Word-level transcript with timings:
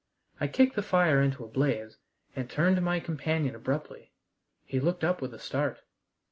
I 0.39 0.47
kicked 0.47 0.75
the 0.75 0.81
fire 0.81 1.21
into 1.21 1.43
a 1.43 1.47
blaze, 1.47 1.99
and 2.35 2.49
turned 2.49 2.75
to 2.77 2.81
my 2.81 2.99
companion 2.99 3.53
abruptly. 3.53 4.11
He 4.65 4.79
looked 4.79 5.03
up 5.03 5.21
with 5.21 5.31
a 5.31 5.37
start. 5.37 5.81